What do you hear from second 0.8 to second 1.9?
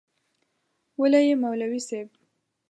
وله یی مولوی